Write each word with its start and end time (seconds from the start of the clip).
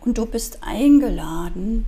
und 0.00 0.18
du 0.18 0.26
bist 0.26 0.58
eingeladen, 0.62 1.86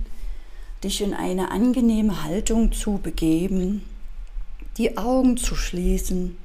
dich 0.83 1.01
in 1.01 1.13
eine 1.13 1.51
angenehme 1.51 2.23
Haltung 2.23 2.71
zu 2.71 2.97
begeben, 2.97 3.83
die 4.77 4.97
Augen 4.97 5.37
zu 5.37 5.55
schließen 5.55 6.37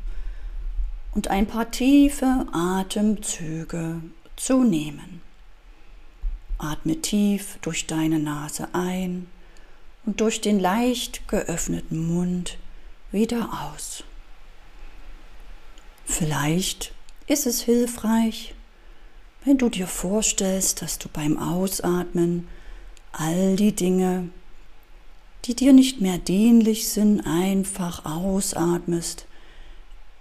und 1.15 1.29
ein 1.29 1.47
paar 1.47 1.71
tiefe 1.71 2.47
Atemzüge 2.53 4.01
zu 4.37 4.63
nehmen. 4.63 5.21
Atme 6.59 7.01
tief 7.01 7.59
durch 7.63 7.87
deine 7.87 8.19
Nase 8.19 8.69
ein 8.73 9.27
und 10.05 10.21
durch 10.21 10.41
den 10.41 10.59
leicht 10.59 11.29
geöffneten 11.29 12.07
Mund 12.07 12.59
wieder 13.13 13.73
aus. 13.73 14.05
Vielleicht 16.05 16.93
ist 17.27 17.47
es 17.47 17.61
hilfreich, 17.61 18.55
wenn 19.45 19.59
du 19.59 19.69
dir 19.69 19.87
vorstellst, 19.87 20.83
dass 20.83 20.99
du 20.99 21.09
beim 21.09 21.39
Ausatmen 21.39 22.49
all 23.13 23.57
die 23.57 23.73
Dinge, 23.73 24.29
die 25.45 25.55
dir 25.55 25.73
nicht 25.73 26.01
mehr 26.01 26.19
dienlich 26.19 26.89
sind, 26.89 27.21
einfach 27.21 28.05
ausatmest 28.05 29.27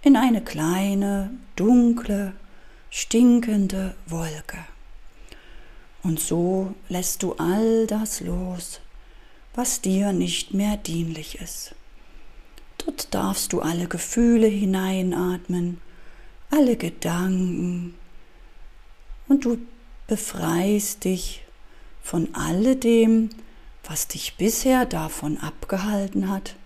in 0.02 0.16
eine 0.16 0.42
kleine, 0.42 1.30
dunkle, 1.56 2.32
stinkende 2.90 3.94
Wolke. 4.06 4.58
Und 6.02 6.20
so 6.20 6.74
lässt 6.88 7.22
du 7.22 7.34
all 7.34 7.86
das 7.86 8.20
los, 8.20 8.80
was 9.54 9.80
dir 9.80 10.12
nicht 10.12 10.54
mehr 10.54 10.76
dienlich 10.76 11.40
ist. 11.40 11.74
Dort 12.78 13.12
darfst 13.12 13.52
du 13.52 13.60
alle 13.60 13.88
Gefühle 13.88 14.46
hineinatmen, 14.46 15.80
alle 16.50 16.76
Gedanken, 16.76 17.94
und 19.28 19.44
du 19.44 19.58
befreist 20.06 21.04
dich 21.04 21.44
von 22.02 22.34
alledem, 22.34 23.30
was 23.84 24.08
dich 24.08 24.36
bisher 24.36 24.86
davon 24.86 25.38
abgehalten 25.38 26.30
hat, 26.30 26.56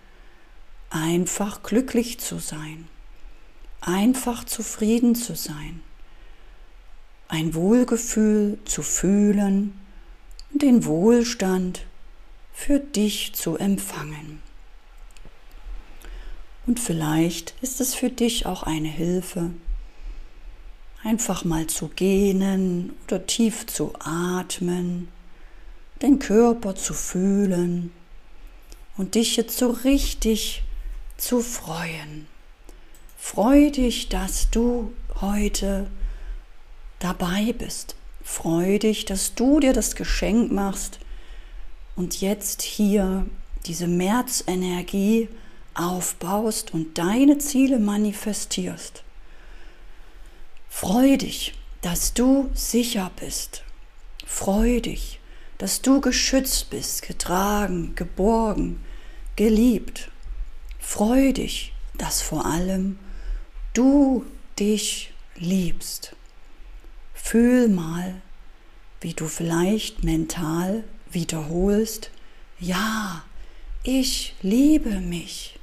einfach 0.89 1.63
glücklich 1.63 2.19
zu 2.19 2.39
sein, 2.39 2.87
einfach 3.81 4.43
zufrieden 4.43 5.15
zu 5.15 5.35
sein, 5.35 5.81
ein 7.27 7.53
Wohlgefühl 7.53 8.59
zu 8.65 8.83
fühlen 8.83 9.73
und 10.51 10.61
den 10.61 10.85
Wohlstand 10.85 11.85
für 12.53 12.79
dich 12.79 13.33
zu 13.33 13.57
empfangen. 13.57 14.41
Und 16.65 16.79
vielleicht 16.79 17.55
ist 17.61 17.81
es 17.81 17.93
für 17.95 18.09
dich 18.09 18.45
auch 18.45 18.63
eine 18.63 18.87
Hilfe, 18.87 19.51
einfach 21.03 21.43
mal 21.43 21.67
zu 21.67 21.89
gähnen 21.89 22.93
oder 23.05 23.25
tief 23.25 23.65
zu 23.67 23.93
atmen, 23.99 25.09
den 26.01 26.19
Körper 26.19 26.75
zu 26.75 26.93
fühlen 26.93 27.91
und 28.97 29.15
dich 29.15 29.35
jetzt 29.35 29.57
so 29.57 29.69
richtig 29.69 30.63
zu 31.17 31.41
freuen. 31.41 32.27
Freu 33.17 33.69
dich, 33.71 34.09
dass 34.09 34.49
du 34.49 34.93
heute 35.21 35.87
dabei 36.99 37.53
bist. 37.57 37.95
Freu 38.23 38.79
dich, 38.79 39.05
dass 39.05 39.35
du 39.35 39.59
dir 39.59 39.73
das 39.73 39.95
Geschenk 39.95 40.51
machst 40.51 40.99
und 41.95 42.21
jetzt 42.21 42.61
hier 42.61 43.25
diese 43.65 43.87
Märzenergie 43.87 45.29
aufbaust 45.73 46.73
und 46.73 46.97
deine 46.97 47.37
Ziele 47.37 47.79
manifestierst. 47.79 49.03
Freu 50.75 51.17
dich, 51.17 51.53
dass 51.81 52.15
du 52.15 52.49
sicher 52.55 53.11
bist. 53.19 53.63
Freu 54.25 54.81
dich, 54.81 55.19
dass 55.59 55.83
du 55.83 56.01
geschützt 56.01 56.71
bist, 56.71 57.03
getragen, 57.03 57.93
geborgen, 57.95 58.83
geliebt. 59.35 60.09
Freu 60.79 61.31
dich, 61.31 61.73
dass 61.93 62.23
vor 62.23 62.47
allem 62.47 62.97
du 63.75 64.25
dich 64.59 65.13
liebst. 65.35 66.15
Fühl 67.13 67.69
mal, 67.69 68.19
wie 68.99 69.13
du 69.13 69.27
vielleicht 69.27 70.03
mental 70.03 70.83
wiederholst, 71.11 72.09
ja, 72.59 73.23
ich 73.83 74.33
liebe 74.41 74.99
mich. 74.99 75.59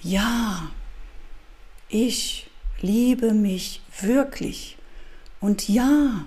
Ja, 0.00 0.70
ich 1.90 2.46
liebe 2.80 3.32
mich 3.32 3.82
wirklich. 4.02 4.76
Und 5.40 5.68
ja, 5.68 6.24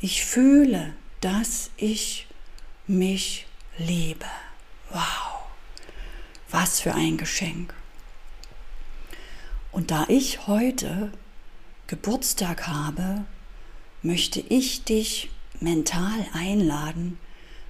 ich 0.00 0.24
fühle, 0.24 0.94
dass 1.20 1.70
ich 1.76 2.26
mich 2.86 3.46
liebe. 3.76 4.26
Wow, 4.90 5.42
was 6.50 6.80
für 6.80 6.94
ein 6.94 7.16
Geschenk. 7.16 7.74
Und 9.72 9.90
da 9.90 10.06
ich 10.08 10.46
heute 10.46 11.12
Geburtstag 11.86 12.66
habe, 12.66 13.24
möchte 14.02 14.40
ich 14.40 14.84
dich 14.84 15.30
mental 15.60 16.26
einladen 16.32 17.18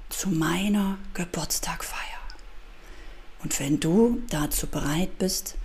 zu 0.08 0.28
meiner 0.28 0.98
Geburtstagfeier. 1.14 1.98
Und 3.42 3.58
wenn 3.60 3.80
du 3.80 4.22
dazu 4.30 4.66
bereit 4.66 5.18
bist, 5.18 5.56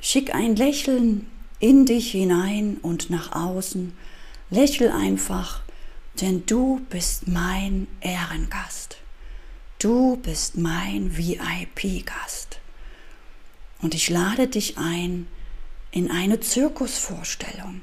schick 0.00 0.34
ein 0.34 0.56
Lächeln 0.56 1.26
in 1.60 1.86
dich 1.86 2.10
hinein 2.10 2.78
und 2.82 3.10
nach 3.10 3.32
außen. 3.32 3.92
Lächel 4.50 4.90
einfach, 4.90 5.62
denn 6.20 6.44
du 6.46 6.80
bist 6.90 7.28
mein 7.28 7.86
Ehrengast. 8.00 8.96
Du 9.78 10.16
bist 10.16 10.56
mein 10.56 11.16
VIP-Gast. 11.16 12.58
Und 13.80 13.94
ich 13.94 14.10
lade 14.10 14.48
dich 14.48 14.76
ein 14.76 15.26
in 15.92 16.10
eine 16.10 16.40
Zirkusvorstellung, 16.40 17.80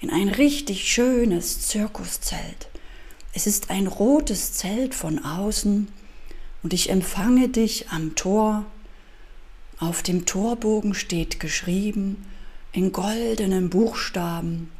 in 0.00 0.10
ein 0.10 0.28
richtig 0.28 0.90
schönes 0.90 1.66
Zirkuszelt. 1.68 2.68
Es 3.32 3.46
ist 3.46 3.70
ein 3.70 3.86
rotes 3.86 4.52
Zelt 4.54 4.94
von 4.94 5.24
außen 5.24 5.88
und 6.62 6.72
ich 6.72 6.90
empfange 6.90 7.48
dich 7.48 7.88
am 7.90 8.14
Tor. 8.14 8.66
Auf 9.78 10.02
dem 10.02 10.26
Torbogen 10.26 10.94
steht 10.94 11.38
geschrieben, 11.38 12.24
in 12.72 12.92
goldenen 12.92 13.70
Buchstaben 13.70 14.70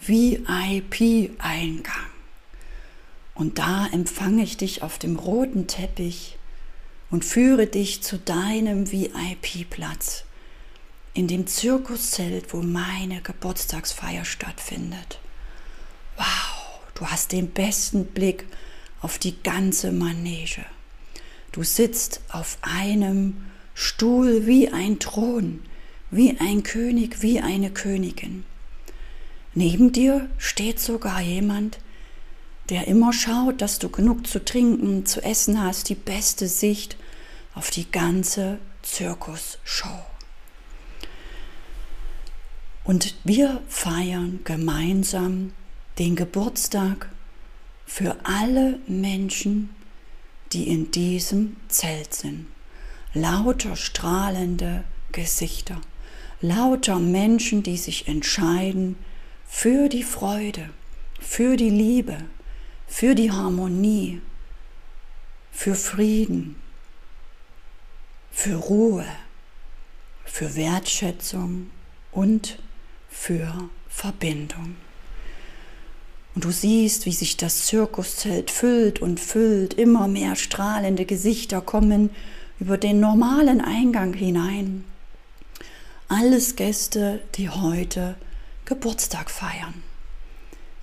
VIP-Eingang. 0.00 1.30
Und 3.34 3.58
da 3.58 3.86
empfange 3.86 4.42
ich 4.42 4.56
dich 4.56 4.82
auf 4.82 4.98
dem 4.98 5.16
roten 5.16 5.66
Teppich 5.66 6.36
und 7.10 7.24
führe 7.24 7.66
dich 7.66 8.02
zu 8.02 8.18
deinem 8.18 8.90
VIP-Platz 8.90 10.24
in 11.12 11.26
dem 11.26 11.46
Zirkuszelt, 11.46 12.52
wo 12.52 12.62
meine 12.62 13.20
Geburtstagsfeier 13.20 14.24
stattfindet. 14.24 15.18
Wow, 16.16 16.80
du 16.94 17.06
hast 17.06 17.32
den 17.32 17.50
besten 17.50 18.06
Blick 18.06 18.46
auf 19.00 19.18
die 19.18 19.42
ganze 19.42 19.92
Manege. 19.92 20.64
Du 21.52 21.62
sitzt 21.62 22.20
auf 22.28 22.58
einem 22.62 23.44
Stuhl 23.74 24.46
wie 24.46 24.68
ein 24.68 24.98
Thron 24.98 25.60
wie 26.10 26.36
ein 26.38 26.62
König, 26.62 27.22
wie 27.22 27.40
eine 27.40 27.70
Königin. 27.70 28.44
Neben 29.54 29.92
dir 29.92 30.28
steht 30.38 30.80
sogar 30.80 31.20
jemand, 31.20 31.78
der 32.68 32.86
immer 32.86 33.12
schaut, 33.12 33.60
dass 33.60 33.78
du 33.78 33.88
genug 33.88 34.26
zu 34.26 34.44
trinken, 34.44 35.06
zu 35.06 35.22
essen 35.22 35.60
hast, 35.62 35.88
die 35.88 35.96
beste 35.96 36.46
Sicht 36.46 36.96
auf 37.54 37.70
die 37.70 37.90
ganze 37.90 38.58
Zirkusshow. 38.82 40.04
Und 42.84 43.16
wir 43.24 43.60
feiern 43.68 44.40
gemeinsam 44.44 45.52
den 45.98 46.16
Geburtstag 46.16 47.10
für 47.86 48.16
alle 48.22 48.78
Menschen, 48.86 49.70
die 50.52 50.68
in 50.68 50.90
diesem 50.90 51.56
Zelt 51.68 52.14
sind. 52.14 52.46
Lauter 53.14 53.76
strahlende 53.76 54.84
Gesichter 55.12 55.80
lauter 56.40 56.98
Menschen, 56.98 57.62
die 57.62 57.76
sich 57.76 58.08
entscheiden 58.08 58.96
für 59.46 59.88
die 59.88 60.02
Freude, 60.02 60.70
für 61.20 61.56
die 61.56 61.70
Liebe, 61.70 62.16
für 62.86 63.14
die 63.14 63.30
Harmonie, 63.30 64.20
für 65.52 65.74
Frieden, 65.74 66.56
für 68.30 68.56
Ruhe, 68.56 69.04
für 70.24 70.54
Wertschätzung 70.56 71.70
und 72.12 72.58
für 73.10 73.68
Verbindung. 73.88 74.76
Und 76.34 76.44
du 76.44 76.52
siehst, 76.52 77.06
wie 77.06 77.12
sich 77.12 77.36
das 77.36 77.66
Zirkuszelt 77.66 78.50
füllt 78.50 79.02
und 79.02 79.18
füllt, 79.18 79.74
immer 79.74 80.06
mehr 80.06 80.36
strahlende 80.36 81.04
Gesichter 81.04 81.60
kommen 81.60 82.10
über 82.60 82.78
den 82.78 83.00
normalen 83.00 83.60
Eingang 83.60 84.14
hinein 84.14 84.84
alles 86.10 86.56
Gäste, 86.56 87.20
die 87.36 87.48
heute 87.48 88.16
Geburtstag 88.64 89.30
feiern. 89.30 89.82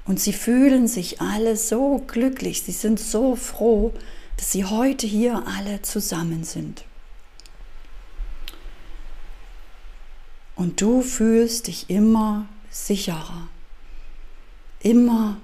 Und 0.05 0.21
sie 0.21 0.31
fühlen 0.31 0.87
sich 0.87 1.19
alle 1.19 1.57
so 1.57 1.99
glücklich, 2.07 2.63
sie 2.63 2.71
sind 2.71 2.97
so 2.97 3.35
froh, 3.35 3.93
dass 4.37 4.53
sie 4.53 4.63
heute 4.63 5.05
hier 5.05 5.43
alle 5.45 5.81
zusammen 5.81 6.45
sind. 6.45 6.85
Und 10.55 10.79
du 10.81 11.01
fühlst 11.01 11.67
dich 11.67 11.89
immer 11.89 12.47
sicherer, 12.71 13.49
immer 14.79 15.41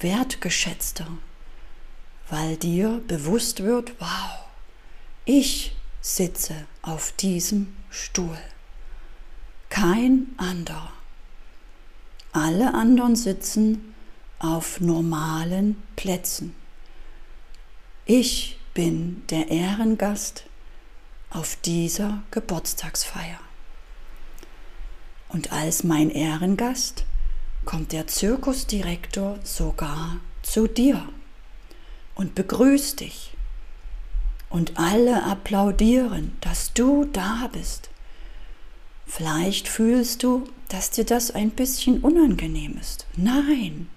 wertgeschätzter, 0.00 1.06
weil 2.30 2.56
dir 2.56 3.02
bewusst 3.06 3.62
wird, 3.62 3.92
wow, 4.00 4.46
ich 5.26 5.76
sitze 6.00 6.54
auf 6.80 7.12
diesem 7.12 7.76
Stuhl, 7.90 8.38
kein 9.76 10.28
anderer. 10.38 10.90
Alle 12.32 12.72
anderen 12.72 13.14
sitzen 13.14 13.94
auf 14.38 14.80
normalen 14.80 15.76
Plätzen. 15.96 16.54
Ich 18.06 18.58
bin 18.72 19.22
der 19.28 19.50
Ehrengast 19.50 20.44
auf 21.28 21.56
dieser 21.56 22.22
Geburtstagsfeier. 22.30 23.38
Und 25.28 25.52
als 25.52 25.84
mein 25.84 26.08
Ehrengast 26.08 27.04
kommt 27.66 27.92
der 27.92 28.06
Zirkusdirektor 28.06 29.38
sogar 29.42 30.20
zu 30.40 30.68
dir 30.68 31.06
und 32.14 32.34
begrüßt 32.34 33.00
dich. 33.00 33.36
Und 34.48 34.78
alle 34.78 35.24
applaudieren, 35.24 36.34
dass 36.40 36.72
du 36.72 37.04
da 37.04 37.50
bist. 37.52 37.90
Vielleicht 39.06 39.68
fühlst 39.68 40.22
du, 40.22 40.44
dass 40.68 40.90
dir 40.90 41.04
das 41.04 41.30
ein 41.30 41.50
bisschen 41.50 42.00
unangenehm 42.00 42.76
ist. 42.78 43.06
Nein, 43.16 43.88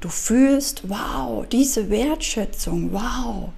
du 0.00 0.08
fühlst, 0.08 0.88
wow, 0.88 1.46
diese 1.48 1.88
Wertschätzung, 1.88 2.92
wow, 2.92 3.50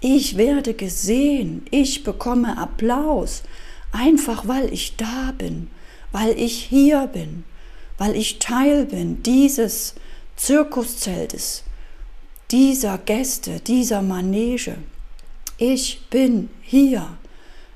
ich 0.00 0.36
werde 0.36 0.74
gesehen, 0.74 1.66
ich 1.70 2.04
bekomme 2.04 2.56
Applaus, 2.58 3.42
einfach 3.90 4.46
weil 4.46 4.72
ich 4.72 4.96
da 4.96 5.32
bin, 5.36 5.68
weil 6.12 6.38
ich 6.38 6.64
hier 6.64 7.08
bin, 7.08 7.44
weil 7.98 8.14
ich 8.14 8.38
Teil 8.38 8.86
bin 8.86 9.22
dieses 9.22 9.94
Zirkuszeltes, 10.36 11.64
dieser 12.50 12.98
Gäste, 12.98 13.60
dieser 13.60 14.02
Manege. 14.02 14.76
Ich 15.58 16.06
bin 16.10 16.50
hier, 16.60 17.16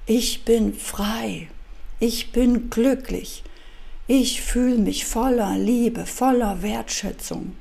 ich 0.07 0.45
bin 0.45 0.75
frei. 0.75 1.49
Ich 2.01 2.33
bin 2.33 2.71
glücklich. 2.71 3.43
Ich 4.07 4.41
fühle 4.41 4.79
mich 4.79 5.05
voller 5.05 5.59
Liebe, 5.59 6.07
voller 6.07 6.63
Wertschätzung. 6.63 7.57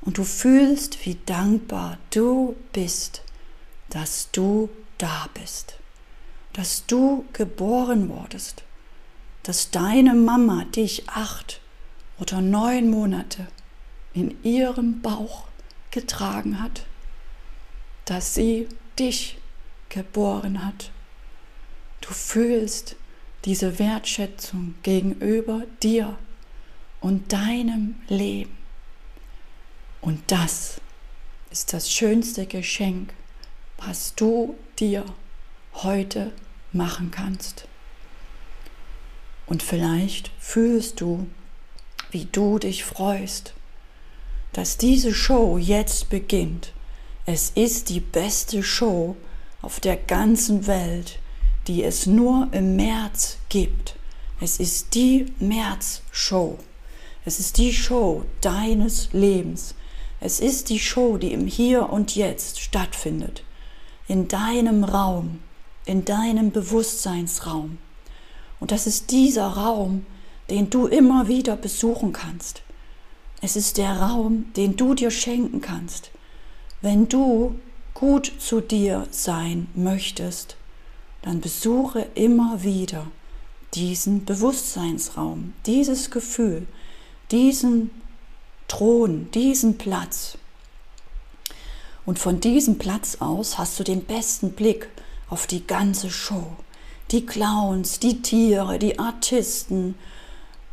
Und 0.00 0.18
du 0.18 0.24
fühlst, 0.24 1.06
wie 1.06 1.16
dankbar 1.24 1.98
du 2.10 2.56
bist, 2.72 3.22
dass 3.90 4.28
du 4.32 4.68
da 4.98 5.28
bist, 5.34 5.78
dass 6.52 6.84
du 6.86 7.24
geboren 7.32 8.08
wurdest, 8.08 8.64
dass 9.44 9.70
deine 9.70 10.14
Mama 10.14 10.64
dich 10.64 11.08
acht 11.08 11.60
oder 12.18 12.40
neun 12.40 12.90
Monate 12.90 13.46
in 14.12 14.42
ihrem 14.42 15.00
Bauch 15.00 15.44
getragen 15.90 16.62
hat, 16.62 16.86
dass 18.04 18.34
sie 18.34 18.68
dich 18.98 19.38
geboren 19.88 20.64
hat. 20.64 20.90
Du 22.00 22.12
fühlst, 22.12 22.96
diese 23.44 23.78
Wertschätzung 23.78 24.74
gegenüber 24.82 25.62
dir 25.82 26.16
und 27.00 27.32
deinem 27.32 27.96
Leben. 28.08 28.56
Und 30.00 30.20
das 30.28 30.80
ist 31.50 31.72
das 31.72 31.90
schönste 31.90 32.46
Geschenk, 32.46 33.12
was 33.78 34.14
du 34.14 34.56
dir 34.78 35.04
heute 35.74 36.32
machen 36.72 37.10
kannst. 37.10 37.66
Und 39.46 39.62
vielleicht 39.62 40.30
fühlst 40.38 41.00
du, 41.00 41.26
wie 42.10 42.24
du 42.24 42.58
dich 42.58 42.84
freust, 42.84 43.54
dass 44.52 44.78
diese 44.78 45.12
Show 45.12 45.58
jetzt 45.58 46.08
beginnt. 46.08 46.72
Es 47.26 47.50
ist 47.50 47.90
die 47.90 48.00
beste 48.00 48.62
Show 48.62 49.16
auf 49.60 49.80
der 49.80 49.96
ganzen 49.96 50.66
Welt 50.66 51.18
die 51.66 51.82
es 51.82 52.06
nur 52.06 52.48
im 52.52 52.76
März 52.76 53.38
gibt. 53.48 53.96
Es 54.40 54.58
ist 54.58 54.94
die 54.94 55.26
März-Show. 55.38 56.58
Es 57.24 57.40
ist 57.40 57.58
die 57.58 57.72
Show 57.72 58.24
deines 58.40 59.12
Lebens. 59.12 59.74
Es 60.20 60.40
ist 60.40 60.68
die 60.68 60.78
Show, 60.78 61.16
die 61.16 61.32
im 61.32 61.46
Hier 61.46 61.88
und 61.90 62.14
Jetzt 62.14 62.60
stattfindet. 62.60 63.44
In 64.08 64.28
deinem 64.28 64.84
Raum, 64.84 65.40
in 65.86 66.04
deinem 66.04 66.50
Bewusstseinsraum. 66.50 67.78
Und 68.60 68.70
das 68.70 68.86
ist 68.86 69.10
dieser 69.10 69.46
Raum, 69.48 70.04
den 70.50 70.68
du 70.68 70.86
immer 70.86 71.28
wieder 71.28 71.56
besuchen 71.56 72.12
kannst. 72.12 72.62
Es 73.40 73.56
ist 73.56 73.78
der 73.78 74.00
Raum, 74.00 74.52
den 74.56 74.76
du 74.76 74.94
dir 74.94 75.10
schenken 75.10 75.60
kannst, 75.60 76.10
wenn 76.82 77.08
du 77.08 77.54
gut 77.94 78.32
zu 78.38 78.60
dir 78.60 79.06
sein 79.10 79.68
möchtest 79.74 80.56
dann 81.24 81.40
besuche 81.40 82.06
immer 82.14 82.62
wieder 82.62 83.06
diesen 83.72 84.26
Bewusstseinsraum, 84.26 85.54
dieses 85.64 86.10
Gefühl, 86.10 86.66
diesen 87.30 87.90
Thron, 88.68 89.30
diesen 89.32 89.78
Platz. 89.78 90.36
Und 92.04 92.18
von 92.18 92.40
diesem 92.40 92.76
Platz 92.76 93.16
aus 93.20 93.56
hast 93.56 93.80
du 93.80 93.84
den 93.84 94.04
besten 94.04 94.52
Blick 94.52 94.90
auf 95.30 95.46
die 95.46 95.66
ganze 95.66 96.10
Show. 96.10 96.46
Die 97.10 97.24
Clowns, 97.24 98.00
die 98.00 98.20
Tiere, 98.20 98.78
die 98.78 98.98
Artisten. 98.98 99.94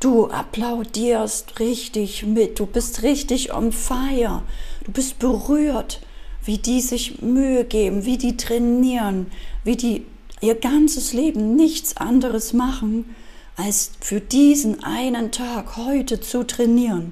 Du 0.02 0.30
applaudierst 0.30 1.62
richtig 1.62 2.26
mit, 2.26 2.60
du 2.60 2.66
bist 2.66 3.04
richtig 3.04 3.54
on 3.54 3.72
fire, 3.72 4.44
du 4.84 4.92
bist 4.92 5.18
berührt, 5.18 6.02
wie 6.44 6.58
die 6.58 6.82
sich 6.82 7.22
Mühe 7.22 7.64
geben, 7.64 8.04
wie 8.04 8.18
die 8.18 8.36
trainieren, 8.36 9.32
wie 9.64 9.78
die 9.78 10.06
ihr 10.42 10.56
ganzes 10.56 11.14
Leben 11.14 11.56
nichts 11.56 11.98
anderes 11.98 12.54
machen, 12.54 13.16
als 13.56 13.92
für 14.00 14.20
diesen 14.20 14.84
einen 14.84 15.32
Tag 15.32 15.78
heute 15.78 16.20
zu 16.20 16.46
trainieren, 16.46 17.12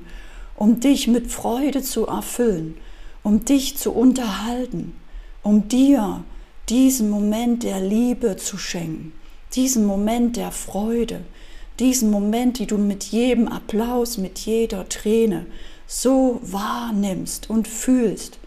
um 0.55 0.79
dich 0.79 1.07
mit 1.07 1.31
Freude 1.31 1.81
zu 1.81 2.07
erfüllen, 2.07 2.75
um 3.23 3.45
dich 3.45 3.77
zu 3.77 3.91
unterhalten, 3.91 4.93
um 5.43 5.67
dir 5.67 6.23
diesen 6.69 7.09
Moment 7.09 7.63
der 7.63 7.79
Liebe 7.79 8.35
zu 8.37 8.57
schenken, 8.57 9.13
diesen 9.53 9.85
Moment 9.85 10.37
der 10.37 10.51
Freude, 10.51 11.21
diesen 11.79 12.11
Moment, 12.11 12.59
die 12.59 12.67
du 12.67 12.77
mit 12.77 13.05
jedem 13.05 13.47
Applaus, 13.47 14.17
mit 14.17 14.39
jeder 14.39 14.89
Träne 14.89 15.45
so 15.87 16.39
wahrnimmst 16.43 17.49
und 17.49 17.67
fühlst. 17.67 18.39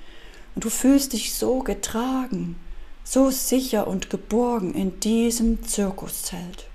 Und 0.54 0.64
du 0.64 0.70
fühlst 0.70 1.14
dich 1.14 1.32
so 1.34 1.60
getragen, 1.60 2.56
so 3.04 3.30
sicher 3.30 3.86
und 3.86 4.10
geborgen 4.10 4.74
in 4.74 5.00
diesem 5.00 5.62
Zirkuszelt. 5.64 6.66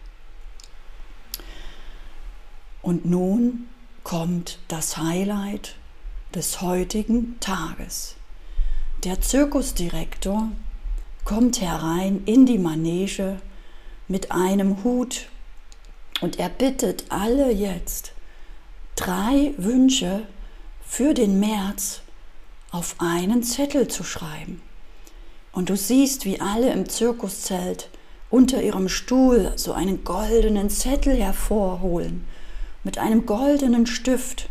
Und 2.82 3.06
nun 3.06 3.68
kommt 4.04 4.60
das 4.68 4.98
Highlight 4.98 5.76
des 6.34 6.62
heutigen 6.62 7.40
Tages. 7.40 8.16
Der 9.04 9.22
Zirkusdirektor 9.22 10.50
kommt 11.26 11.62
herein 11.62 12.24
in 12.26 12.46
die 12.46 12.58
Manege 12.58 13.42
mit 14.08 14.32
einem 14.32 14.84
Hut 14.84 15.28
und 16.22 16.40
er 16.40 16.50
bittet 16.50 17.06
alle 17.10 17.52
jetzt, 17.52 18.14
drei 18.96 19.54
Wünsche 19.58 20.26
für 20.86 21.14
den 21.14 21.40
März 21.40 22.02
auf 22.72 22.96
einen 23.00 23.44
Zettel 23.44 23.88
zu 23.88 24.04
schreiben. 24.04 24.62
Und 25.58 25.72
du 25.72 25.76
siehst, 25.76 26.24
wie 26.26 26.40
alle 26.40 26.72
im 26.72 26.88
Zirkuszelt 26.88 27.90
unter 28.30 28.62
ihrem 28.62 28.88
Stuhl 28.88 29.54
so 29.56 29.74
einen 29.74 30.04
goldenen 30.04 30.70
Zettel 30.70 31.16
hervorholen 31.16 32.28
mit 32.84 33.00
einem 33.00 33.26
goldenen 33.26 33.88
Stift. 33.88 34.50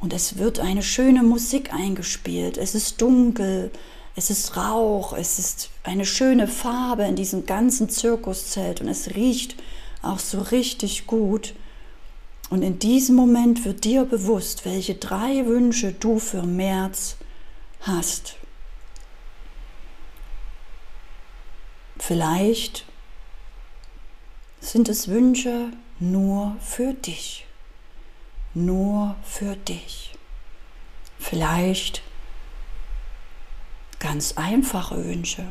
Und 0.00 0.14
es 0.14 0.38
wird 0.38 0.60
eine 0.60 0.82
schöne 0.82 1.22
Musik 1.22 1.74
eingespielt. 1.74 2.56
Es 2.56 2.74
ist 2.74 3.02
dunkel, 3.02 3.70
es 4.14 4.30
ist 4.30 4.56
Rauch, 4.56 5.12
es 5.12 5.38
ist 5.38 5.68
eine 5.84 6.06
schöne 6.06 6.48
Farbe 6.48 7.02
in 7.02 7.14
diesem 7.14 7.44
ganzen 7.44 7.90
Zirkuszelt 7.90 8.80
und 8.80 8.88
es 8.88 9.14
riecht 9.14 9.56
auch 10.00 10.20
so 10.20 10.40
richtig 10.40 11.06
gut. 11.06 11.52
Und 12.48 12.62
in 12.62 12.78
diesem 12.78 13.14
Moment 13.14 13.66
wird 13.66 13.84
dir 13.84 14.06
bewusst, 14.06 14.64
welche 14.64 14.94
drei 14.94 15.44
Wünsche 15.44 15.92
du 15.92 16.18
für 16.18 16.44
März 16.44 17.16
hast. 17.82 18.36
Vielleicht 21.98 22.84
sind 24.60 24.88
es 24.88 25.08
Wünsche 25.08 25.70
nur 25.98 26.56
für 26.60 26.92
dich, 26.92 27.46
nur 28.54 29.16
für 29.24 29.56
dich. 29.56 30.14
Vielleicht 31.18 32.02
ganz 33.98 34.34
einfache 34.36 35.04
Wünsche. 35.04 35.46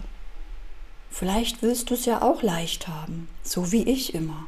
Vielleicht 1.10 1.62
willst 1.62 1.90
du 1.90 1.94
es 1.94 2.06
ja 2.06 2.22
auch 2.22 2.42
leicht 2.42 2.88
haben, 2.88 3.28
so 3.42 3.72
wie 3.72 3.84
ich 3.84 4.14
immer. 4.14 4.46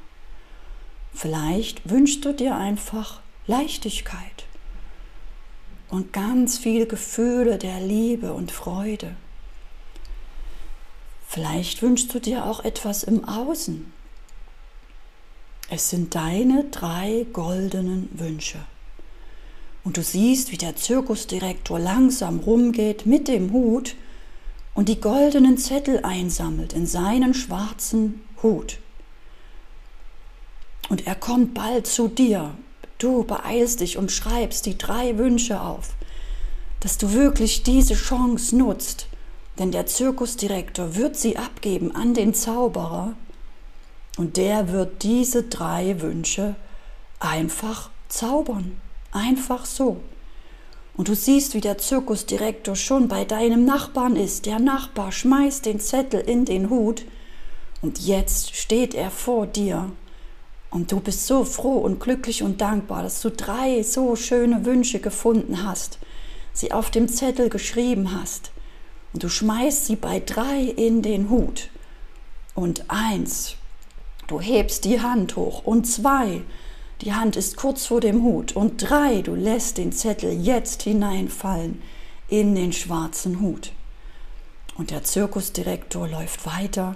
Vielleicht 1.14 1.90
wünschst 1.90 2.24
du 2.26 2.34
dir 2.34 2.56
einfach 2.56 3.22
Leichtigkeit 3.48 4.46
und 5.90 6.14
ganz 6.14 6.58
viele 6.58 6.86
Gefühle 6.86 7.58
der 7.58 7.80
Liebe 7.80 8.34
und 8.34 8.52
Freude. 8.52 9.16
Vielleicht 11.28 11.82
wünschst 11.82 12.14
du 12.14 12.20
dir 12.20 12.46
auch 12.46 12.64
etwas 12.64 13.04
im 13.04 13.26
Außen. 13.26 13.92
Es 15.70 15.90
sind 15.90 16.16
deine 16.16 16.64
drei 16.72 17.26
goldenen 17.34 18.08
Wünsche. 18.14 18.60
Und 19.84 19.98
du 19.98 20.04
siehst, 20.04 20.52
wie 20.52 20.58
der 20.58 20.78
Zirkusdirektor 20.78 21.80
langsam 21.80 22.40
rumgeht 22.40 23.06
mit 23.06 23.28
dem 23.28 23.52
Hut 23.52 23.96
und 24.74 24.88
die 24.88 25.02
goldenen 25.02 25.58
Zettel 25.58 26.00
einsammelt 26.04 26.72
in 26.72 26.86
seinen 26.86 27.34
schwarzen 27.34 28.22
Hut. 28.42 28.80
Und 30.90 31.06
er 31.08 31.16
kommt 31.16 31.54
bald 31.54 31.88
zu 31.88 32.08
dir. 32.08 32.54
Du 32.98 33.24
beeilst 33.24 33.82
dich 33.82 33.98
und 33.98 34.12
schreibst 34.12 34.66
die 34.66 34.78
drei 34.78 35.18
Wünsche 35.18 35.60
auf, 35.62 35.96
dass 36.80 36.98
du 36.98 37.12
wirklich 37.12 37.64
diese 37.64 37.96
Chance 37.96 38.56
nutzt, 38.56 39.08
denn 39.60 39.72
der 39.72 39.86
Zirkusdirektor 39.86 40.96
wird 40.96 41.16
sie 41.16 41.38
abgeben 41.38 41.96
an 41.96 42.14
den 42.14 42.34
Zauberer 42.34 43.14
und 44.18 44.38
der 44.38 44.72
wird 44.72 45.04
diese 45.04 45.44
drei 45.44 46.02
Wünsche 46.02 46.56
einfach 47.20 47.90
zaubern. 48.10 48.80
Einfach 49.12 49.66
so. 49.66 49.98
Und 50.96 51.08
du 51.08 51.16
siehst, 51.16 51.54
wie 51.54 51.62
der 51.62 51.78
Zirkusdirektor 51.78 52.76
schon 52.76 53.08
bei 53.08 53.24
deinem 53.24 53.66
Nachbarn 53.66 54.16
ist. 54.16 54.46
Der 54.46 54.60
Nachbar 54.60 55.12
schmeißt 55.12 55.66
den 55.66 55.80
Zettel 55.80 56.22
in 56.22 56.46
den 56.46 56.70
Hut 56.70 57.06
und 57.82 58.00
jetzt 58.00 58.56
steht 58.56 58.96
er 58.96 59.12
vor 59.12 59.46
dir 59.46 59.92
und 60.72 60.92
du 60.92 61.00
bist 61.00 61.28
so 61.28 61.44
froh 61.44 61.78
und 61.78 62.00
glücklich 62.00 62.44
und 62.44 62.62
dankbar, 62.62 63.04
dass 63.04 63.22
du 63.22 63.30
drei 63.30 63.84
so 63.84 64.16
schöne 64.16 64.66
Wünsche 64.66 65.00
gefunden 65.00 65.64
hast, 65.64 66.00
sie 66.54 66.72
auf 66.72 66.90
dem 66.90 67.08
Zettel 67.08 67.50
geschrieben 67.50 68.20
hast. 68.20 68.52
Und 69.14 69.24
du 69.24 69.30
schmeißt 69.30 69.86
sie 69.86 69.96
bei 69.96 70.20
drei 70.20 70.62
in 70.62 71.02
den 71.02 71.30
Hut. 71.30 71.70
Und 72.56 72.86
eins, 72.90 73.56
du 74.28 74.40
hebst 74.40 74.86
die 74.86 75.02
Hand 75.02 75.36
hoch. 75.36 75.64
Und 75.66 75.86
zwei, 75.86 76.42
die 77.02 77.14
Hand 77.14 77.36
ist 77.36 77.58
kurz 77.58 77.86
vor 77.86 78.02
dem 78.02 78.24
Hut. 78.24 78.56
Und 78.56 78.90
drei, 78.90 79.22
du 79.22 79.36
lässt 79.36 79.78
den 79.78 79.92
Zettel 79.92 80.32
jetzt 80.32 80.84
hineinfallen 80.84 81.82
in 82.28 82.56
den 82.56 82.74
schwarzen 82.74 83.40
Hut. 83.40 83.72
Und 84.78 84.92
der 84.92 85.04
Zirkusdirektor 85.04 86.08
läuft 86.08 86.46
weiter 86.46 86.96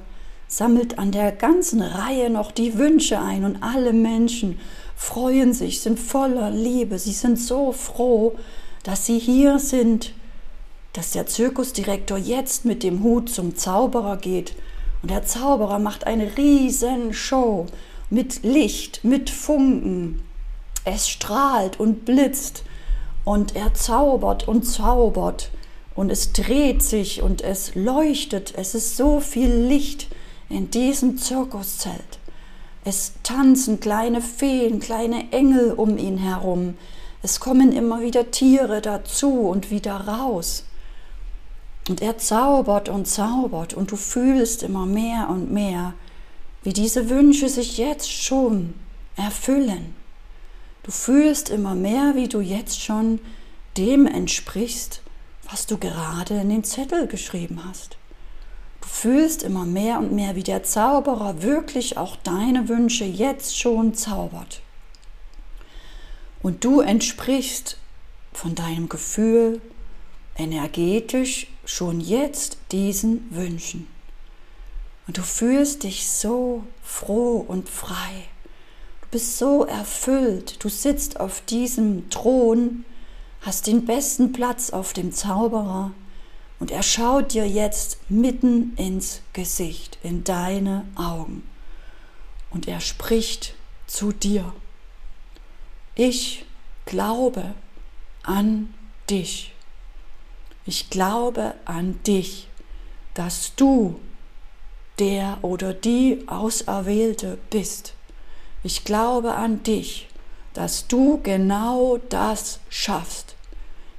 sammelt 0.51 0.99
an 0.99 1.13
der 1.13 1.31
ganzen 1.31 1.81
Reihe 1.81 2.29
noch 2.29 2.51
die 2.51 2.77
Wünsche 2.77 3.19
ein 3.21 3.45
und 3.45 3.63
alle 3.63 3.93
Menschen 3.93 4.59
freuen 4.97 5.53
sich, 5.53 5.79
sind 5.79 5.97
voller 5.97 6.51
Liebe, 6.51 6.99
sie 6.99 7.13
sind 7.13 7.39
so 7.39 7.71
froh, 7.71 8.35
dass 8.83 9.05
sie 9.05 9.17
hier 9.17 9.59
sind, 9.59 10.13
dass 10.93 11.11
der 11.11 11.27
Zirkusdirektor 11.27 12.17
jetzt 12.17 12.65
mit 12.65 12.83
dem 12.83 13.03
Hut 13.03 13.29
zum 13.29 13.55
Zauberer 13.55 14.17
geht 14.17 14.55
und 15.01 15.11
der 15.11 15.25
Zauberer 15.25 15.79
macht 15.79 16.05
eine 16.05 16.37
riesen 16.37 17.13
Show 17.13 17.67
mit 18.09 18.43
Licht, 18.43 19.03
mit 19.03 19.29
Funken. 19.29 20.21
Es 20.83 21.09
strahlt 21.09 21.79
und 21.79 22.05
blitzt 22.05 22.63
und 23.23 23.55
er 23.55 23.73
zaubert 23.73 24.47
und 24.47 24.63
zaubert 24.63 25.51
und 25.95 26.11
es 26.11 26.33
dreht 26.33 26.83
sich 26.83 27.21
und 27.21 27.41
es 27.41 27.75
leuchtet. 27.75 28.53
Es 28.57 28.75
ist 28.75 28.97
so 28.97 29.19
viel 29.19 29.51
Licht 29.51 30.07
in 30.49 30.69
diesem 30.71 31.17
Zirkuszelt. 31.17 32.19
Es 32.83 33.13
tanzen 33.23 33.79
kleine 33.79 34.21
Feen, 34.21 34.79
kleine 34.79 35.31
Engel 35.31 35.71
um 35.71 35.97
ihn 35.97 36.17
herum. 36.17 36.75
Es 37.21 37.39
kommen 37.39 37.71
immer 37.71 38.01
wieder 38.01 38.31
Tiere 38.31 38.81
dazu 38.81 39.41
und 39.41 39.69
wieder 39.69 39.95
raus. 39.95 40.65
Und 41.91 42.01
er 42.01 42.17
zaubert 42.17 42.87
und 42.87 43.05
zaubert 43.05 43.73
und 43.73 43.91
du 43.91 43.97
fühlst 43.97 44.63
immer 44.63 44.85
mehr 44.85 45.27
und 45.29 45.51
mehr, 45.51 45.93
wie 46.63 46.71
diese 46.71 47.09
Wünsche 47.09 47.49
sich 47.49 47.77
jetzt 47.77 48.09
schon 48.09 48.75
erfüllen. 49.17 49.93
Du 50.83 50.91
fühlst 50.91 51.49
immer 51.49 51.75
mehr, 51.75 52.15
wie 52.15 52.29
du 52.29 52.39
jetzt 52.39 52.81
schon 52.81 53.19
dem 53.75 54.07
entsprichst, 54.07 55.01
was 55.49 55.65
du 55.65 55.77
gerade 55.77 56.35
in 56.35 56.47
den 56.47 56.63
Zettel 56.63 57.07
geschrieben 57.07 57.61
hast. 57.67 57.97
Du 58.79 58.87
fühlst 58.87 59.43
immer 59.43 59.65
mehr 59.65 59.97
und 59.97 60.13
mehr, 60.13 60.37
wie 60.37 60.43
der 60.43 60.63
Zauberer 60.63 61.41
wirklich 61.41 61.97
auch 61.97 62.15
deine 62.15 62.69
Wünsche 62.69 63.03
jetzt 63.03 63.59
schon 63.59 63.95
zaubert. 63.95 64.61
Und 66.41 66.63
du 66.63 66.79
entsprichst 66.79 67.77
von 68.31 68.55
deinem 68.55 68.87
Gefühl 68.87 69.59
energetisch 70.37 71.47
schon 71.71 72.01
jetzt 72.01 72.57
diesen 72.71 73.33
Wünschen. 73.33 73.87
Und 75.07 75.17
du 75.17 75.23
fühlst 75.23 75.83
dich 75.83 76.09
so 76.09 76.63
froh 76.83 77.43
und 77.47 77.69
frei. 77.69 78.25
Du 79.01 79.07
bist 79.11 79.37
so 79.37 79.65
erfüllt. 79.65 80.63
Du 80.63 80.69
sitzt 80.69 81.19
auf 81.19 81.41
diesem 81.41 82.09
Thron, 82.09 82.85
hast 83.41 83.67
den 83.67 83.85
besten 83.85 84.31
Platz 84.31 84.69
auf 84.69 84.93
dem 84.93 85.11
Zauberer 85.11 85.91
und 86.59 86.71
er 86.71 86.83
schaut 86.83 87.33
dir 87.33 87.47
jetzt 87.47 87.97
mitten 88.09 88.75
ins 88.75 89.21
Gesicht, 89.33 89.97
in 90.03 90.23
deine 90.23 90.85
Augen. 90.95 91.43
Und 92.51 92.67
er 92.67 92.81
spricht 92.81 93.55
zu 93.87 94.11
dir. 94.11 94.53
Ich 95.95 96.45
glaube 96.85 97.55
an 98.23 98.73
dich. 99.09 99.53
Ich 100.65 100.89
glaube 100.89 101.55
an 101.65 101.99
dich, 102.05 102.47
dass 103.15 103.55
du 103.55 103.99
der 104.99 105.39
oder 105.41 105.73
die 105.73 106.23
Auserwählte 106.27 107.39
bist. 107.49 107.93
Ich 108.63 108.83
glaube 108.83 109.33
an 109.33 109.63
dich, 109.63 110.07
dass 110.53 110.87
du 110.87 111.19
genau 111.23 111.97
das 112.09 112.59
schaffst. 112.69 113.35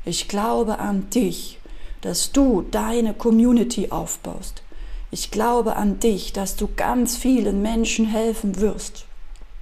Ich 0.04 0.28
glaube 0.28 0.78
an 0.78 1.11
dich, 1.11 1.59
dass 2.02 2.31
du 2.31 2.62
deine 2.62 3.14
Community 3.14 3.90
aufbaust. 3.90 4.62
Ich 5.11 5.31
glaube 5.31 5.76
an 5.76 5.99
dich, 5.99 6.33
dass 6.33 6.57
du 6.57 6.69
ganz 6.76 7.16
vielen 7.16 7.61
Menschen 7.62 8.07
helfen 8.07 8.61
wirst. 8.61 9.07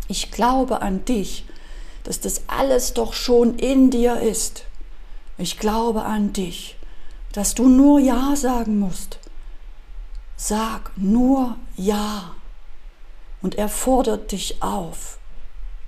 Ich 0.09 0.31
glaube 0.31 0.83
an 0.83 1.05
dich, 1.07 1.45
dass 2.05 2.21
das 2.21 2.43
alles 2.47 2.93
doch 2.93 3.15
schon 3.15 3.59
in 3.59 3.91
dir 3.91 4.21
ist. 4.21 4.65
Ich 5.39 5.59
glaube 5.59 6.05
an 6.05 6.33
dich, 6.33 6.77
dass 7.33 7.55
du 7.55 7.69
nur 7.69 8.01
Ja 8.01 8.35
sagen 8.37 8.79
musst. 8.79 9.19
Sag 10.37 10.93
nur 10.97 11.57
Ja. 11.77 12.35
Und 13.43 13.55
er 13.55 13.69
fordert 13.69 14.33
dich 14.33 14.63
auf. 14.63 15.19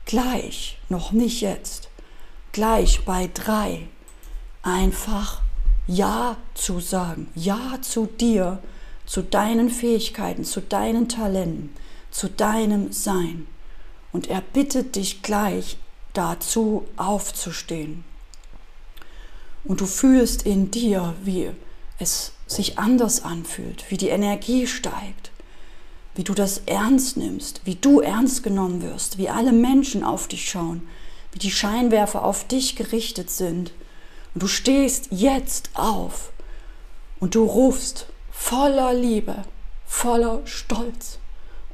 Gleich, 0.05 0.79
noch 0.89 1.13
nicht 1.13 1.41
jetzt, 1.41 1.89
gleich 2.53 3.05
bei 3.05 3.31
drei, 3.33 3.89
einfach 4.63 5.43
ja 5.87 6.37
zu 6.55 6.81
sagen, 6.81 7.29
Ja 7.35 7.79
zu 7.83 8.07
dir, 8.07 8.59
zu 9.07 9.23
deinen 9.23 9.71
Fähigkeiten, 9.71 10.45
zu 10.45 10.61
deinen 10.61 11.09
Talenten, 11.09 11.75
zu 12.11 12.29
deinem 12.29 12.93
Sein. 12.93 13.47
Und 14.13 14.29
er 14.29 14.41
bittet 14.41 14.97
dich 14.97 15.23
gleich 15.23 15.79
dazu 16.13 16.87
aufzustehen. 16.97 18.05
Und 19.65 19.81
du 19.81 19.87
fühlst 19.87 20.45
in 20.45 20.71
dir, 20.71 21.15
wie 21.23 21.51
es 21.99 22.33
sich 22.47 22.79
anders 22.79 23.25
anfühlt, 23.25 23.91
wie 23.91 23.97
die 23.97 24.09
Energie 24.09 24.67
steigt, 24.67 25.31
wie 26.15 26.25
du 26.25 26.35
das 26.35 26.63
ernst 26.67 27.17
nimmst, 27.17 27.63
wie 27.65 27.77
du 27.77 28.01
ernst 28.01 28.43
genommen 28.43 28.83
wirst, 28.83 29.19
wie 29.19 29.29
alle 29.29 29.53
Menschen 29.53 30.05
auf 30.05 30.29
dich 30.29 30.51
schauen, 30.51 30.87
wie 31.33 31.39
die 31.39 31.51
Scheinwerfer 31.51 32.25
auf 32.25 32.47
dich 32.47 32.77
gerichtet 32.77 33.31
sind 33.31 33.73
und 34.35 34.43
du 34.43 34.47
stehst 34.47 35.09
jetzt 35.11 35.71
auf 35.75 36.33
und 37.21 37.35
du 37.35 37.45
rufst 37.45 38.07
voller 38.31 38.95
Liebe, 38.95 39.45
voller 39.87 40.41
Stolz 40.47 41.19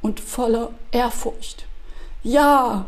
und 0.01 0.19
voller 0.19 0.71
Ehrfurcht. 0.91 1.65
Ja, 2.21 2.85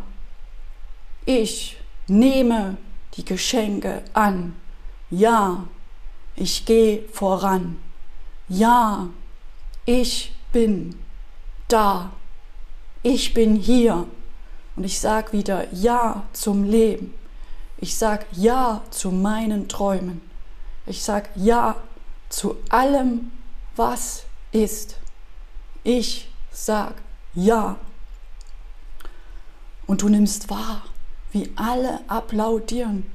ich 1.26 1.78
nehme 2.08 2.78
die 3.16 3.26
Geschenke 3.26 4.04
an. 4.14 4.56
Ja, 5.12 5.68
ich 6.36 6.66
gehe 6.66 7.04
voran. 7.10 7.78
Ja, 8.48 9.10
ich 9.86 10.34
bin 10.52 10.98
da. 11.68 12.12
Ich 13.04 13.34
bin 13.34 13.56
hier. 13.56 14.08
Und 14.76 14.84
ich 14.86 15.00
sage 15.00 15.34
wieder 15.34 15.72
Ja 15.74 16.24
zum 16.34 16.64
Leben. 16.64 17.14
Ich 17.78 17.98
sag 17.98 18.26
Ja 18.32 18.82
zu 18.90 19.12
meinen 19.12 19.68
Träumen. 19.68 20.22
Ich 20.86 21.04
sag 21.04 21.30
Ja 21.36 21.76
zu 22.30 22.56
allem, 22.70 23.32
was 23.76 24.24
ist. 24.52 24.98
Ich 25.84 26.32
sag 26.52 26.94
Ja. 27.34 27.76
Und 29.88 30.04
du 30.04 30.10
nimmst 30.10 30.50
wahr, 30.50 30.84
wie 31.32 31.52
alle 31.56 32.00
applaudieren, 32.08 33.06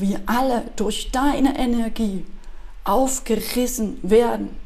wie 0.00 0.18
alle 0.26 0.64
durch 0.76 1.10
deine 1.10 1.58
Energie 1.58 2.24
aufgerissen 2.84 3.98
werden, 4.02 4.56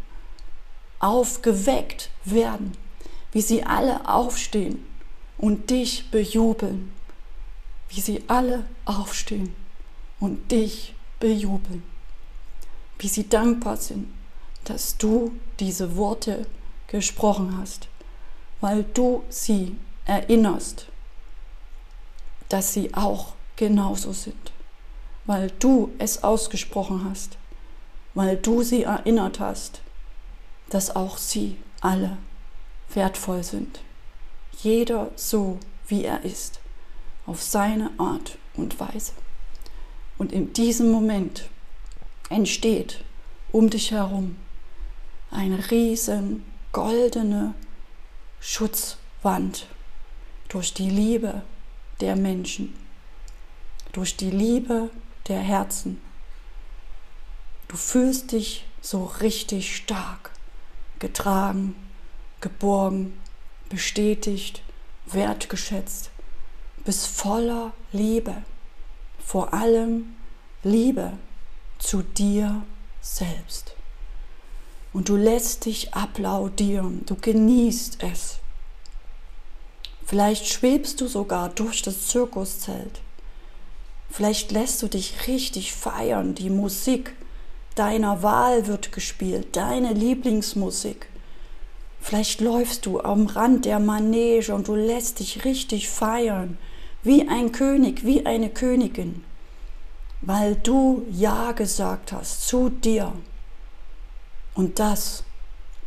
aufgeweckt 0.99 2.11
werden, 2.25 2.73
wie 3.33 3.41
sie 3.41 3.63
alle 3.63 4.09
aufstehen 4.09 4.85
und 5.39 5.71
dich 5.71 6.11
bejubeln, 6.11 6.93
wie 7.89 8.01
sie 8.01 8.25
alle 8.27 8.67
aufstehen 8.85 9.55
und 10.19 10.51
dich 10.51 10.95
bejubeln, 11.21 11.83
wie 12.99 13.09
sie 13.09 13.29
dankbar 13.29 13.77
sind, 13.77 14.13
dass 14.65 14.97
du 14.99 15.33
diese 15.61 15.97
Worte 15.97 16.47
gesprochen 16.89 17.57
hast, 17.57 17.89
weil 18.61 18.85
du 18.95 19.23
sie 19.29 19.77
erinnerst, 20.05 20.87
dass 22.49 22.75
sie 22.75 22.93
auch 22.95 23.35
genauso 23.57 24.13
sind, 24.13 24.53
weil 25.27 25.51
du 25.59 25.93
es 25.99 26.25
ausgesprochen 26.25 27.05
hast, 27.09 27.37
weil 28.15 28.37
du 28.37 28.63
sie 28.63 28.83
erinnert 28.85 29.41
hast, 29.41 29.81
dass 30.69 30.95
auch 30.95 31.19
sie 31.19 31.57
alle 31.81 32.17
wertvoll 32.95 33.43
sind. 33.45 33.81
Jeder 34.63 35.11
so, 35.17 35.59
wie 35.89 36.05
er 36.05 36.25
ist, 36.25 36.61
auf 37.27 37.43
seine 37.43 37.91
Art 37.99 38.39
und 38.55 38.79
Weise. 38.81 39.13
Und 40.19 40.33
in 40.33 40.53
diesem 40.53 40.91
Moment 40.91 41.49
entsteht 42.29 43.03
um 43.53 43.71
dich 43.71 43.91
herum 43.91 44.37
eine 45.31 45.71
riesen 45.71 46.45
goldene 46.73 47.55
Schutzwand 48.41 49.67
durch 50.49 50.75
die 50.75 50.91
Liebe 50.91 51.43
der 52.01 52.17
Menschen, 52.17 52.75
durch 53.93 54.17
die 54.17 54.31
Liebe 54.31 54.91
der 55.31 55.41
Herzen. 55.41 56.01
Du 57.69 57.77
fühlst 57.77 58.33
dich 58.33 58.67
so 58.83 59.05
richtig 59.05 59.77
stark, 59.77 60.33
getragen, 60.99 61.75
geborgen, 62.41 63.19
bestätigt, 63.69 64.63
wertgeschätzt, 65.07 66.11
bist 66.85 67.07
voller 67.07 67.73
Liebe, 67.93 68.43
vor 69.25 69.55
allem 69.55 70.17
Liebe 70.63 71.13
zu 71.79 72.03
dir 72.03 72.63
selbst. 73.01 73.75
Und 74.93 75.09
du 75.09 75.17
lässt 75.17 75.67
dich 75.67 75.95
applaudieren, 75.95 77.07
du 77.07 77.15
genießt 77.15 78.03
es. 78.03 78.39
Vielleicht 80.05 80.49
schwebst 80.49 81.01
du 81.01 81.07
sogar 81.07 81.51
durch 81.51 81.83
das 81.83 82.09
Zirkuszelt. 82.09 83.01
Vielleicht 84.11 84.51
lässt 84.51 84.83
du 84.83 84.89
dich 84.89 85.29
richtig 85.29 85.73
feiern. 85.73 86.35
Die 86.35 86.51
Musik 86.51 87.15
deiner 87.77 88.23
Wahl 88.23 88.67
wird 88.67 88.93
gespielt, 88.93 89.57
deine 89.57 89.93
Lieblingsmusik. 89.93 91.07
Vielleicht 92.01 92.41
läufst 92.41 92.87
du 92.87 93.01
am 93.01 93.27
Rand 93.27 93.67
der 93.67 93.79
Manege 93.79 94.55
und 94.55 94.69
du 94.69 94.75
lässt 94.75 95.21
dich 95.21 95.45
richtig 95.45 95.89
feiern, 95.89 96.59
wie 97.03 97.29
ein 97.29 97.53
König, 97.53 98.05
wie 98.05 98.27
eine 98.27 98.51
Königin, 98.51 99.23
weil 100.23 100.57
du 100.57 101.07
Ja 101.11 101.53
gesagt 101.53 102.13
hast 102.13 102.49
zu 102.49 102.69
dir. 102.69 103.13
Und 104.55 104.79
das 104.79 105.25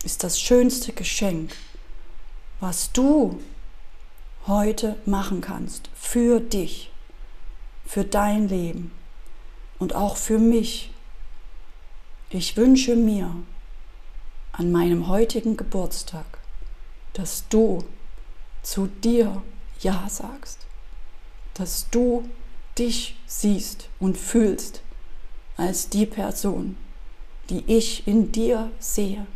ist 0.03 0.23
das 0.23 0.39
schönste 0.39 0.93
Geschenk, 0.93 1.55
was 2.59 2.91
du 2.91 3.39
heute 4.47 4.95
machen 5.05 5.41
kannst 5.41 5.89
für 5.95 6.39
dich, 6.39 6.92
für 7.93 8.03
dein 8.03 8.49
Leben 8.49 8.91
und 9.77 9.93
auch 9.93 10.17
für 10.17 10.39
mich. 10.39 10.89
Ich 12.31 12.57
wünsche 12.57 12.95
mir 12.95 13.35
an 14.51 14.71
meinem 14.71 15.07
heutigen 15.07 15.57
Geburtstag, 15.57 16.25
dass 17.13 17.47
du 17.49 17.83
zu 18.63 18.87
dir 18.87 19.43
Ja 19.79 20.07
sagst, 20.09 20.65
dass 21.53 21.87
du 21.91 22.27
dich 22.79 23.15
siehst 23.27 23.89
und 23.99 24.17
fühlst 24.17 24.81
als 25.55 25.87
die 25.87 26.07
Person, 26.07 26.75
die 27.51 27.63
ich 27.67 28.07
in 28.07 28.31
dir 28.31 28.71
sehe. 28.79 29.27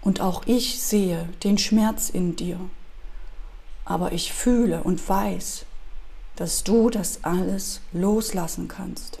Und 0.00 0.20
auch 0.20 0.42
ich 0.46 0.80
sehe 0.82 1.28
den 1.44 1.58
Schmerz 1.58 2.10
in 2.10 2.34
dir. 2.34 2.58
Aber 3.84 4.10
ich 4.10 4.32
fühle 4.32 4.82
und 4.82 5.08
weiß, 5.08 5.65
dass 6.36 6.64
du 6.64 6.90
das 6.90 7.24
alles 7.24 7.80
loslassen 7.92 8.68
kannst. 8.68 9.18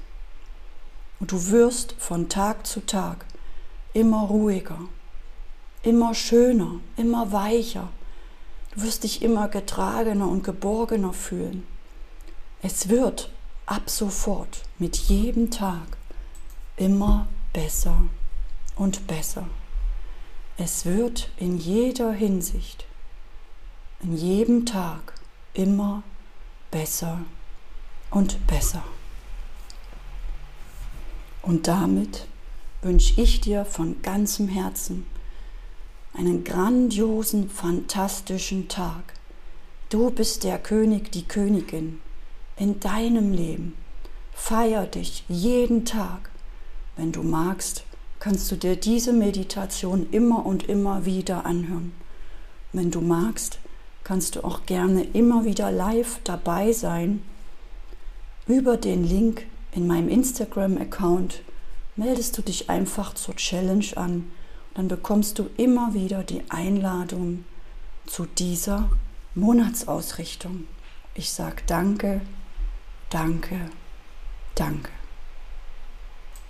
Und 1.18 1.32
du 1.32 1.48
wirst 1.48 1.94
von 1.98 2.28
Tag 2.28 2.66
zu 2.66 2.80
Tag 2.84 3.24
immer 3.94 4.22
ruhiger, 4.22 4.78
immer 5.82 6.14
schöner, 6.14 6.80
immer 6.96 7.32
weicher. 7.32 7.88
Du 8.74 8.82
wirst 8.82 9.04
dich 9.04 9.22
immer 9.22 9.48
getragener 9.48 10.28
und 10.28 10.44
geborgener 10.44 11.14
fühlen. 11.14 11.66
Es 12.60 12.90
wird 12.90 13.30
ab 13.64 13.88
sofort 13.88 14.62
mit 14.78 14.96
jedem 14.96 15.50
Tag 15.50 15.96
immer 16.76 17.26
besser 17.54 17.96
und 18.76 19.06
besser. 19.06 19.48
Es 20.58 20.84
wird 20.84 21.30
in 21.38 21.56
jeder 21.56 22.12
Hinsicht, 22.12 22.86
in 24.02 24.14
jedem 24.14 24.66
Tag 24.66 25.14
immer 25.54 26.02
besser 26.76 27.20
und 28.10 28.46
besser. 28.46 28.84
Und 31.40 31.68
damit 31.68 32.26
wünsche 32.82 33.18
ich 33.18 33.40
dir 33.40 33.64
von 33.64 34.02
ganzem 34.02 34.46
Herzen 34.46 35.06
einen 36.12 36.44
grandiosen, 36.44 37.48
fantastischen 37.48 38.68
Tag. 38.68 39.14
Du 39.88 40.10
bist 40.10 40.44
der 40.44 40.58
König, 40.58 41.10
die 41.12 41.26
Königin 41.26 42.00
in 42.58 42.78
deinem 42.78 43.32
Leben. 43.32 43.74
Feier 44.34 44.84
dich 44.84 45.24
jeden 45.28 45.86
Tag. 45.86 46.30
Wenn 46.94 47.10
du 47.10 47.22
magst, 47.22 47.84
kannst 48.18 48.52
du 48.52 48.56
dir 48.56 48.76
diese 48.76 49.14
Meditation 49.14 50.08
immer 50.10 50.44
und 50.44 50.68
immer 50.68 51.06
wieder 51.06 51.46
anhören. 51.46 51.92
Wenn 52.74 52.90
du 52.90 53.00
magst, 53.00 53.60
kannst 54.06 54.36
du 54.36 54.44
auch 54.44 54.66
gerne 54.66 55.02
immer 55.02 55.44
wieder 55.44 55.72
live 55.72 56.20
dabei 56.22 56.70
sein. 56.70 57.22
Über 58.46 58.76
den 58.76 59.02
Link 59.02 59.46
in 59.72 59.88
meinem 59.88 60.08
Instagram-Account 60.08 61.42
meldest 61.96 62.38
du 62.38 62.42
dich 62.42 62.70
einfach 62.70 63.14
zur 63.14 63.34
Challenge 63.34 63.86
an. 63.96 64.30
Dann 64.74 64.86
bekommst 64.86 65.40
du 65.40 65.50
immer 65.56 65.92
wieder 65.92 66.22
die 66.22 66.48
Einladung 66.50 67.44
zu 68.06 68.26
dieser 68.26 68.88
Monatsausrichtung. 69.34 70.68
Ich 71.14 71.32
sage 71.32 71.64
danke, 71.66 72.20
danke, 73.10 73.58
danke. 74.54 74.95